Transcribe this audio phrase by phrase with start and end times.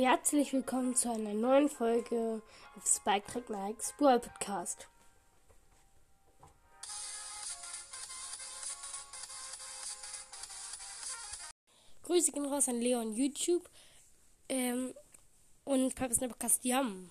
[0.00, 2.40] Herzlich willkommen zu einer neuen Folge
[2.76, 4.86] auf Spike Track Nikes Brawl Podcast.
[12.04, 13.68] Grüße gehen raus an Leon YouTube
[14.48, 14.94] ähm,
[15.64, 17.10] und Papa Podcast Yum.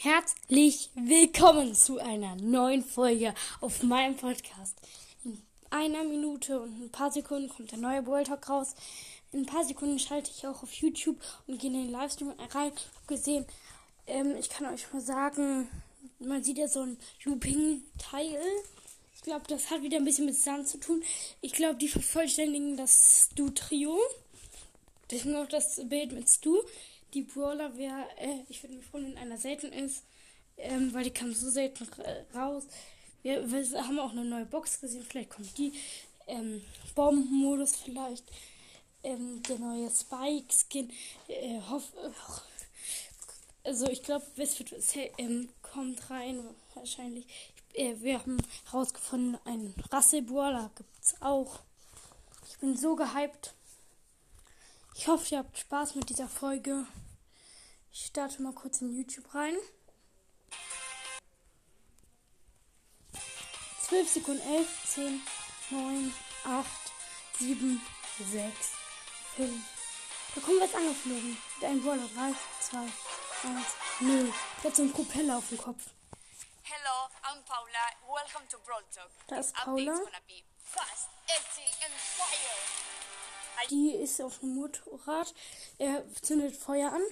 [0.00, 4.78] Herzlich willkommen zu einer neuen Folge auf meinem Podcast.
[5.24, 8.74] In einer Minute und ein paar Sekunden kommt der neue Brawl Talk raus.
[9.32, 12.72] In ein paar Sekunden schalte ich auch auf YouTube und gehe in den Livestream rein.
[12.74, 13.46] Ich habe gesehen,
[14.06, 15.68] ähm, ich kann euch mal sagen,
[16.18, 18.40] man sieht ja so ein Looping-Teil.
[19.14, 21.02] Ich glaube, das hat wieder ein bisschen mit Sand zu tun.
[21.42, 23.98] Ich glaube, die vervollständigen das Stu-Trio.
[25.10, 26.56] Deswegen auch das Bild mit Stu.
[27.14, 30.04] Die Brawler wäre, äh, ich würde mich freuen, wenn einer selten ist,
[30.56, 31.86] ähm, weil die kam so selten
[32.34, 32.64] raus.
[33.22, 35.72] Wir, wir, haben auch eine neue Box gesehen, vielleicht kommt die.
[36.26, 36.62] Ähm,
[36.94, 38.24] Bombenmodus vielleicht
[39.02, 40.92] ähm, der neue Spike-Skin.
[41.28, 41.84] Äh, hoff,
[43.64, 44.74] also ich glaube, Westwood
[45.18, 46.42] ähm, kommt rein
[46.74, 47.26] wahrscheinlich.
[47.74, 51.60] Äh, wir haben herausgefunden, einen Rasselbrawler gibt es auch.
[52.48, 53.54] Ich bin so gehypt.
[54.94, 56.86] Ich hoffe, ihr habt Spaß mit dieser Folge.
[57.92, 59.54] Ich starte mal kurz in YouTube rein.
[63.88, 65.20] 12 Sekunden, 11, 10,
[65.70, 66.14] 9,
[66.44, 66.66] 8,
[67.38, 67.80] 7,
[68.32, 68.77] 6,
[69.38, 69.64] hin.
[70.34, 71.38] Da kommen wir jetzt angeflogen.
[71.56, 72.08] Mit einem Brawler.
[72.14, 72.92] 3, 2, 1,
[74.00, 74.32] 0.
[74.62, 75.82] Der hat so einen Propeller auf dem Kopf.
[76.62, 77.84] Hello, I'm Paula.
[78.06, 79.10] Welcome to Brawl Talk.
[79.28, 79.94] Da ist Paula.
[80.64, 82.58] Fast, edgy and fire.
[83.70, 85.34] Die ist auf dem Motorrad.
[85.78, 87.02] Er zündet Feuer an.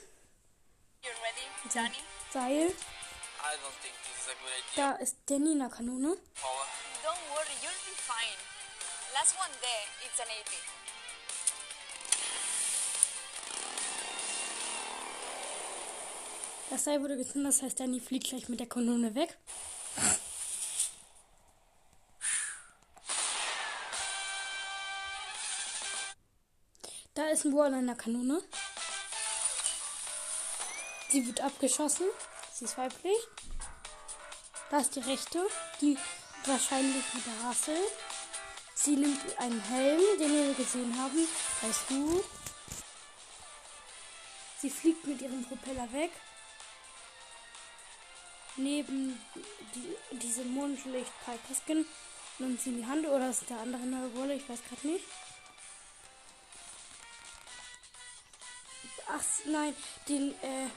[1.02, 2.02] You ready, Danny?
[2.32, 2.66] Seil.
[2.66, 4.76] I don't think this is a good idea.
[4.76, 6.16] Da ist Danny in der Kanone.
[6.34, 6.66] Paula,
[7.02, 8.38] Don't worry, you'll be fine.
[9.14, 10.85] Last one there, it's an 8
[16.70, 19.36] Das Seil wurde gezündet, das heißt, Danny fliegt gleich mit der Kanone weg.
[27.14, 28.42] Da ist ein Brawler in der Kanone.
[31.08, 32.06] Sie wird abgeschossen.
[32.52, 33.16] Sie ist weiblich.
[34.70, 35.46] Da ist die rechte,
[35.80, 35.96] die
[36.44, 37.76] wahrscheinlich mit der Rasse.
[38.74, 41.26] Sie nimmt einen Helm, den wir gesehen haben.
[41.62, 42.22] Weißt du?
[44.60, 46.10] Sie fliegt mit ihrem Propeller weg.
[48.56, 49.20] Neben
[49.74, 51.86] die, diese Mondlicht Piper-Skin
[52.38, 55.04] nimmt sie in die Hand oder ist der andere neue Rolle, ich weiß gerade nicht.
[59.08, 59.74] Ach nein,
[60.08, 60.68] den äh,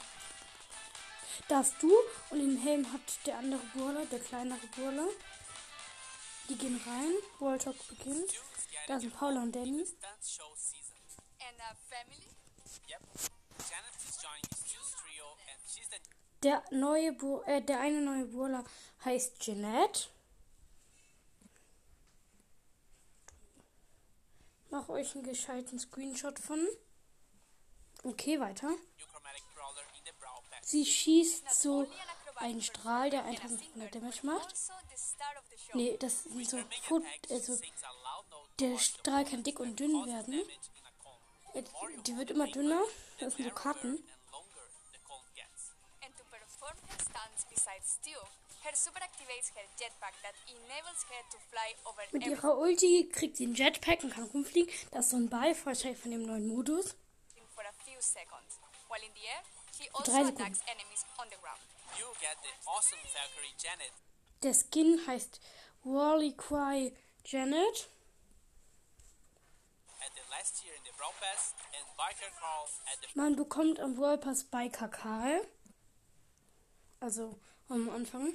[1.48, 1.92] darfst du
[2.30, 5.08] und den Helm hat der andere Brawler, der kleinere Brawler.
[6.50, 8.32] Die gehen rein, Brawl Talk beginnt.
[8.88, 9.80] Da sind Paula und Danny.
[9.80, 9.86] Yep.
[13.70, 16.00] Janet is joining Stu's trio and she's the
[16.44, 18.64] Der neue, Bro äh, der eine neue Brawler
[19.04, 20.08] heißt Jeanette.
[24.70, 26.66] Mach euch einen gescheiten Screenshot von.
[28.04, 28.70] Okay, weiter.
[30.62, 31.90] Sie schießt so
[32.36, 34.56] einen Strahl, der 1500 Damage macht.
[35.74, 37.60] Nee, das sind so Foot, also
[38.60, 40.44] der Strahl kann dick und dünn werden.
[41.54, 41.64] Äh,
[42.06, 42.82] Die wird immer dünner.
[43.20, 44.04] Das sind so Karten.
[47.70, 48.18] Besides Stu,
[48.64, 53.38] her super activates her jetpack that enables her to fly over Mit ihrer Ulti kriegt
[53.38, 54.74] sie einen Jetpack und kann rumfliegen.
[54.92, 56.96] Das ist so ein Ball, wahrscheinlich von dem neuen Modus.
[57.56, 58.60] for a few seconds.
[58.88, 59.44] While in the air,
[59.78, 60.42] she also drei Sekunden.
[60.42, 61.60] attacks enemies on the ground.
[61.98, 63.94] You get the awesome Valkyrie Janet.
[64.44, 65.42] Der Skin heißt
[65.84, 66.94] Wally Cry
[67.26, 67.90] Janet.
[71.98, 72.32] Biker
[73.16, 75.46] Man bekommt am World Pass bei Kakal.
[77.02, 77.38] Also
[77.70, 78.34] am Anfang.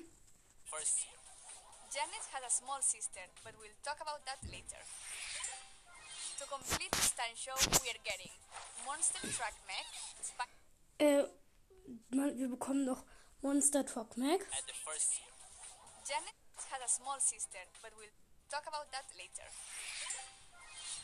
[0.70, 1.18] first year.
[1.92, 4.82] Janet had a small sister, but we'll talk about that later.
[6.38, 8.30] To complete the stunt show, we are getting
[8.86, 9.54] Monster Truck
[10.22, 10.46] Spy
[10.98, 11.24] Äh,
[12.10, 13.04] man, wir bekommen noch
[13.42, 14.40] Monster Truck Mac.
[14.40, 15.30] At the first year.
[16.06, 16.34] Janet
[16.70, 18.14] had a small sister, but we'll
[18.50, 19.46] talk about that later.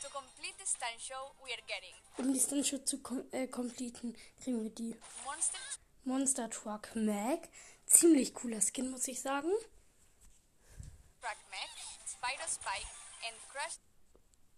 [0.01, 4.15] To complete the stunt show, we are getting Um die Stuntshow zu kom äh, completen,
[4.41, 4.95] kriegen wir die
[5.25, 5.59] Monster
[6.03, 7.47] Monster Truck Mac.
[7.91, 9.51] Ziemlich cooler Skin, muss ich sagen.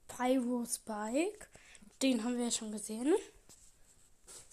[0.07, 1.47] Pyro Spike.
[2.01, 3.13] Den haben wir ja schon gesehen.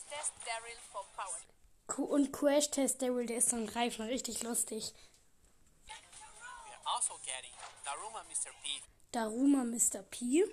[0.09, 1.37] Test Daryl for Power.
[1.87, 4.95] Ku- Und Crash Test Daryl, der ist so ein Reifen, richtig lustig.
[6.85, 7.19] Also
[7.85, 8.53] Daruma Mr.
[8.63, 8.83] P
[9.13, 10.03] Daruma Mr.
[10.05, 10.45] P.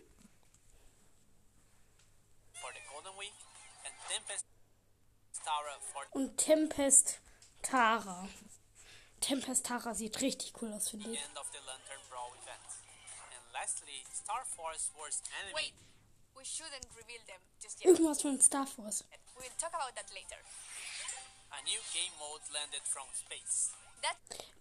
[6.12, 7.20] Und Tempest
[7.62, 8.28] Tara.
[9.20, 11.20] Tempest Tara sieht richtig cool aus, finde ich.
[11.20, 12.64] end of the Lantern Brawl event.
[13.34, 15.56] And lastly, Star Force worst enemy.
[15.56, 15.74] Wait,
[16.38, 17.90] we shouldn't reveal them just yet.
[17.92, 19.04] Irgendwas von Star Force.
[19.38, 20.40] We'll talk about that later.
[21.52, 23.72] A new game mode landed from space.
[24.02, 24.18] That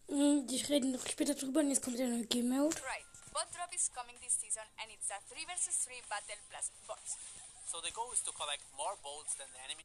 [0.08, 2.76] Hm, Die reden noch später drüber und jetzt kommt der neue Game Mode.
[2.86, 3.04] right.
[3.34, 7.18] Bot drop is coming this season and it's a 3 vs 3 battle plus bots.
[7.66, 9.84] So the goal is to collect more boats than the enemy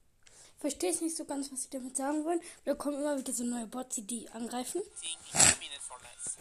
[0.61, 2.39] Verstehe ich nicht so ganz, was sie damit sagen wollen.
[2.65, 4.81] Da kommen immer wieder so neue Bots, die die angreifen.
[5.01, 6.37] team in 2 minutes or less.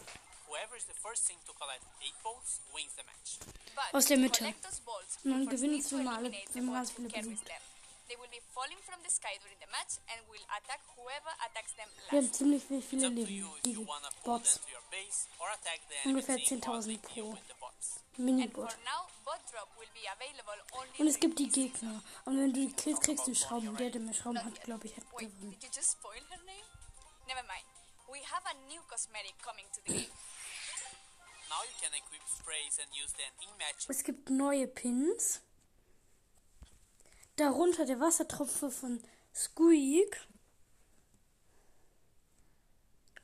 [0.47, 3.39] Whoever is the first team to collect 8 boats wins the match.
[3.75, 4.45] But Aus der Mitte.
[5.23, 7.49] Und dann gewinnen wenn man alle- wenn man ganz viele besiegt.
[12.09, 13.73] Wir haben ziemlich viele Leben, die
[14.23, 14.59] Bots.
[16.05, 17.37] Ungefähr team while 10.000 they deal pro.
[18.17, 18.77] Minibot.
[20.97, 21.49] Und es gibt die.
[21.49, 22.01] Gegner.
[22.25, 23.75] Und wenn du die Kills kriegst, du Schrauben.
[23.77, 25.57] Der, der mehr Schrauben hat, glaube ich, hat gewonnen.
[27.27, 27.65] Never mind.
[28.07, 30.11] We have a new cosmetic coming to the game.
[31.49, 33.49] Now you can equip sprays and use them in.
[33.87, 35.41] Es gibt neue Pins.
[37.35, 40.27] Darunter der Wassertropfen von Squeak.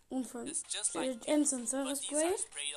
[0.10, 0.54] Und äh,
[0.94, 1.66] like Ems are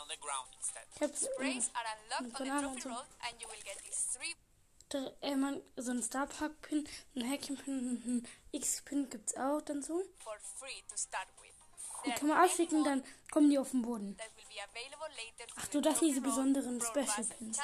[0.09, 0.82] the ground instead.
[0.94, 4.35] Ich hab's Sprays are unlocked on the und get these three
[4.88, 9.62] Da, äh, man, so ein Star Park Pin, ein Häkchen-Pin und ein X-Pin gibt's auch
[9.62, 10.03] dann so.
[10.19, 11.50] for free to start with.
[12.05, 14.17] Die kann man are aufschicken, more dann kommen die auf den Boden.
[15.56, 17.59] Ach the das sind diese besonderen Special Pins.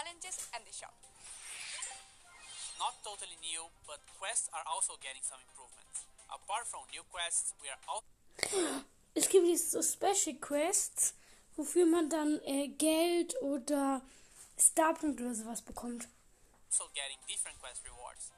[2.78, 6.06] Not totally new, but quests are also getting some improvements.
[6.28, 8.84] Apart from new quests, we are also
[9.16, 11.14] Es gibt jetzt so Special Quests,
[11.56, 14.02] wofür man dann äh, Geld oder
[14.58, 16.06] Starpunkte oder sowas bekommt.
[16.92, 18.30] getting different quest rewards.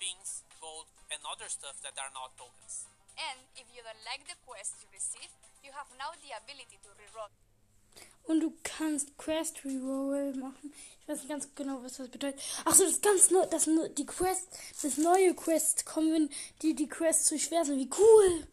[0.00, 2.86] Pins, gold, and other stuff that are not tokens.
[3.14, 5.30] And if you don't like the quest you receive,
[5.62, 7.30] you have now the ability to reroll.
[8.24, 10.74] Und du kannst Quest Reroll machen.
[11.02, 12.42] Ich weiß nicht ganz genau, was das bedeutet.
[12.64, 14.48] Achso, das ganz neu, das die Quest,
[14.82, 16.30] das neue Quest kommen, wenn
[16.62, 17.78] die die Quests zu schwer sind.
[17.78, 18.48] Wie cool!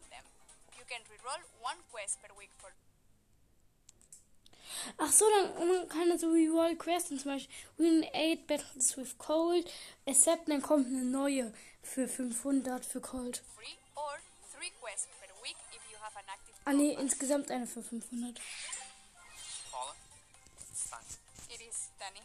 [4.98, 9.70] Ach so, dann man kann so Reroll Quests zum Beispiel Win 8 Battles with Cold,
[10.06, 13.42] except dann kommt eine neue für 500 für Cold.
[13.54, 14.18] free or
[14.52, 17.02] three quests per week if you have an active Ah Pass.
[17.02, 18.40] insgesamt eine für 500.
[19.70, 19.94] Colin,
[20.70, 21.02] it's time.
[21.54, 22.20] It is, Danny.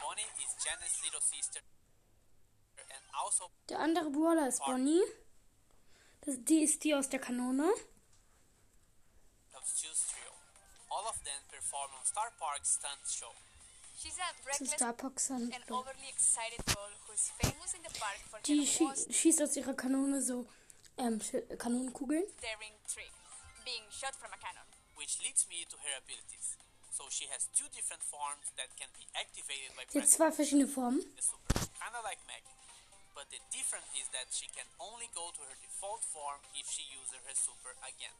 [0.00, 1.60] Bonnie is Janet's little sister
[2.78, 5.02] and also Der andere Brawler ist Bonnie.
[6.22, 7.72] Das, die ist die aus der Kanone.
[11.68, 13.32] Perform on Star Park's stunt show.
[14.00, 18.88] She's a reckless and overly excited girl who's famous in the park for Die schie
[19.12, 20.46] schießt aus ihrer Kanone so
[20.96, 21.20] ähm,
[21.58, 22.24] Kanonenkugeln.
[22.40, 23.12] daring trick,
[23.68, 24.64] being shot from a cannon.
[24.96, 26.56] which leads me to her abilities.
[26.90, 30.66] So she has two different forms that can be activated by Sie hat zwei verschiedene
[30.66, 31.04] Formen.
[31.14, 32.42] the super, kinda like Meg.
[33.14, 36.86] But the difference is that she can only go to her default form if she
[36.96, 38.14] uses her super again.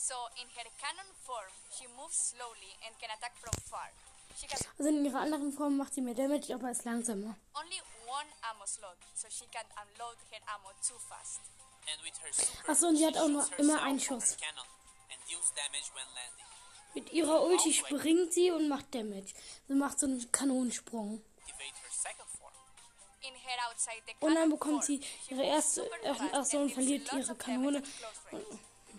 [0.00, 3.90] So in her cannon form, she moves slowly and can attack from far.
[4.38, 7.34] She has Also in ihrer anderen Form macht sie mehr Damage, aber ist langsamer.
[7.54, 11.40] only one ammo slot, so she can unload her ammo too fast.
[11.90, 14.36] And with her super, Ach so, und she hat auch nur immer einen Schuss.
[14.36, 14.66] cannon
[15.10, 16.46] and deals damage when landing.
[16.94, 19.34] Mit ihrer Ulti springt sie und macht Damage.
[19.66, 21.22] Sie macht so einen Kanonensprung.
[21.40, 22.52] Activate her second form.
[23.22, 25.90] In her outside the Und dann bekommt sie she ihre erste-
[26.44, 27.78] so, und verliert ihre Kanone.
[27.78, 27.84] at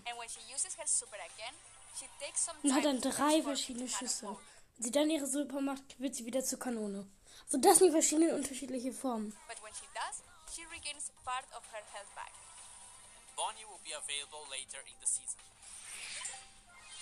[0.02, 0.10] close range.
[0.10, 1.54] And when she uses her super again,
[1.98, 4.26] she takes some Und hat dann drei verschiedene Schüsse.
[4.26, 7.06] Wenn sie dann ihre Super macht, wird sie wieder zur Kanone.
[7.44, 9.36] Also das sind die verschiedenen unterschiedliche Formen.
[9.48, 10.22] But when she does,
[10.54, 12.32] she regains part of her health back.
[13.36, 15.40] Bonnie will be available later in the season.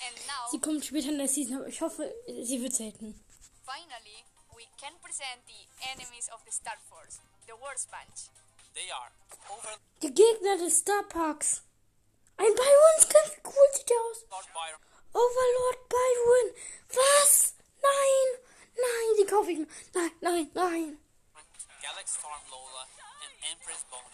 [0.07, 3.19] And now, Sie kommt später in der Season, aber ich hoffe, sie wird selten.
[3.67, 4.23] finally,
[4.57, 8.31] we can present the enemies of the Star Force, the Worst Bunch.
[8.75, 9.11] They are
[9.51, 11.63] Overlord Die Gegner des Star Parks.
[12.39, 14.25] Ein Byron Skin, wie cool sieht der aus.
[15.13, 16.55] Overlord Byron.
[16.95, 17.55] Was?
[17.83, 18.43] Nein,
[18.77, 19.67] nein, die kaufe ich mir.
[19.95, 20.99] Nein, nein, nein.
[21.83, 22.83] Galaxy Storm Lola,
[23.25, 24.05] and Empress Bonnie.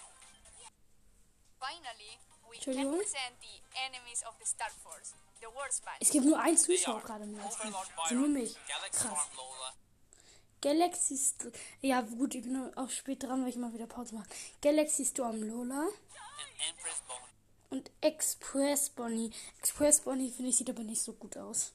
[1.61, 2.93] Finally, we Entschuldigung?
[2.93, 5.97] can present the enemies of the Star Force, the Worst Bunch.
[6.01, 7.75] Es gibt nur einen Zuschauer gerade im Livestream.
[8.13, 8.57] Nur mich.
[8.69, 9.19] Galaxy Krass.
[9.19, 9.75] Storm Lola,
[10.63, 11.53] Galaxy Storm.
[11.81, 14.29] Ja, gut, ich bin auch spät dran, weil ich mal wieder Pause mache.
[14.63, 15.93] Galaxy Storm Lola and
[16.71, 17.24] Empress Bonnie.
[17.75, 19.33] Und Express Bonnie.
[19.59, 21.73] Express Bonnie finde ich sieht aber nicht so gut aus.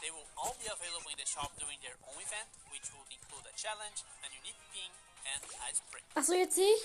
[0.00, 3.46] They will all be available in the shop during their own event, which will include
[3.50, 4.90] a challenge, a unique pin,
[5.34, 5.42] and
[5.74, 6.02] spray.
[6.14, 6.82] Achso, jetzt sehe ich.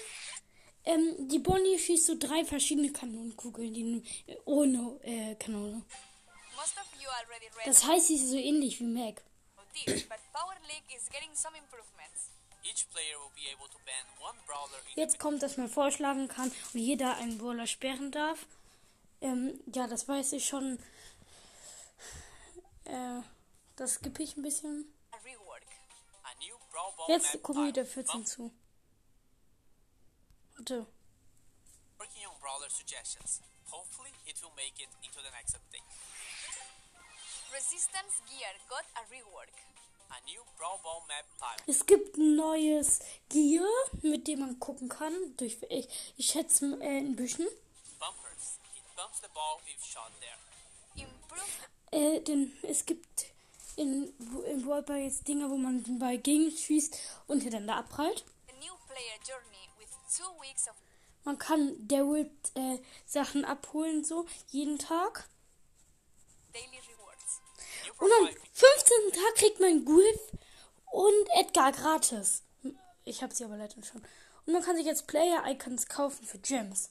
[0.86, 5.84] Ähm, die Bonnie schießt so drei verschiedene Kanonenkugeln, die äh, ohne äh, Kanone.
[6.56, 9.22] Most of you already read Das heißt, sie ist so ähnlich wie Mac.
[14.96, 18.46] Jetzt kommt, dass man vorschlagen kann und jeder einen Brawler sperren darf.
[19.22, 20.80] Ähm, ja, das weiß ich schon.
[22.86, 23.22] Äh,
[23.76, 24.94] das skippe ich ein bisschen.
[27.08, 28.52] Jetzt gucken wir der 14 Bump zu.
[30.58, 30.88] Warte.
[32.00, 33.44] working on brawler suggestions.
[33.68, 35.84] Hopefully, it will make it into the next update.
[37.52, 39.52] Resistance Gear got a rework.
[40.10, 41.64] A new Brawl Ball map type.
[41.72, 43.00] Es gibt ein neues
[43.30, 43.68] Gear,
[44.02, 45.14] mit dem man gucken kann.
[45.38, 45.88] Durch, ich,
[46.18, 47.48] ich schätze äh, in Büschen.
[48.00, 48.60] Bumpers.
[48.76, 51.06] It bumps the ball if shot there.
[51.08, 53.26] Improved Äh, denn es gibt
[53.76, 54.14] in,
[54.48, 56.98] in Wallball jetzt Dinger, wo man den Ball gegen schießt
[57.28, 58.26] und der dann da abprallt.
[58.48, 60.76] the new player journey with two weeks of
[61.24, 65.30] Man kann Daryl äh, Sachen abholen, so jeden Tag.
[66.54, 66.80] daily
[68.00, 69.12] Und am profile 15.
[69.14, 70.32] Tag kriegt man Griff
[70.92, 72.44] und Edgar gratis.
[73.06, 74.02] Ich habe sie aber leider schon.
[74.46, 76.90] Und man kann sich jetzt Player-Icons kaufen für Gems.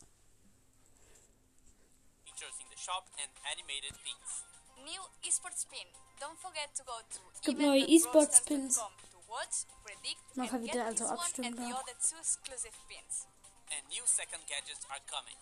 [7.43, 8.77] to gibt neue esports pins.
[8.77, 11.79] event.brawlstars.com to watch, predict, Man kann and wieder also abstimmen and the da.
[11.79, 13.27] other two exclusive pins.
[13.71, 15.37] And new second gadgets are coming.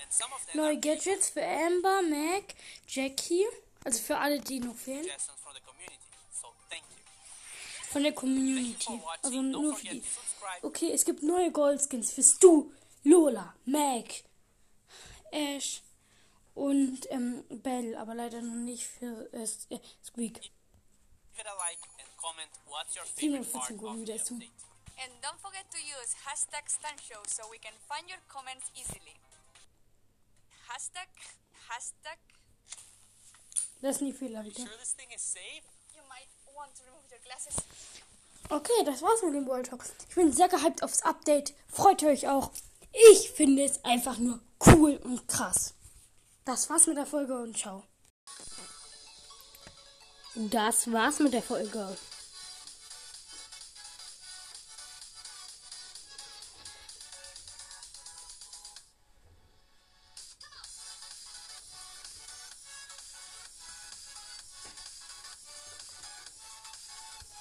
[0.00, 2.54] And some of them Neue Gadgets für Amber, Mac,
[2.86, 3.46] Jackie.
[3.84, 5.06] Also für alle, die noch fehlen.
[7.90, 9.00] Von der Community.
[9.22, 10.02] Also nur für die.
[10.62, 12.70] Okay, es gibt neue Goldskins für Stu,
[13.04, 14.22] Lola, Mac,
[15.32, 15.82] Ash
[16.54, 20.34] und ähm, Bell, aber leider noch nicht für äh, äh, Squeak.
[20.34, 20.50] Give
[21.40, 24.70] it a like and comment what's your favorite part 714 of Gurken the wieder update.
[25.00, 29.16] And don't forget to use hashtag StanShow so we can find your comments easily.
[30.68, 31.08] Hashtag,
[31.70, 32.20] hashtag,
[33.82, 34.02] Das ist
[36.82, 37.54] remove your glasses.
[38.50, 39.84] Okay, das war's mit dem World Talk.
[40.08, 41.54] Ich bin sehr gehypt aufs Update.
[41.68, 42.50] Freut ihr euch auch?
[43.12, 45.74] Ich finde es einfach nur cool und krass.
[46.44, 47.84] Das war's mit der Folge und ciao.
[50.34, 51.96] Das war's mit der Folge.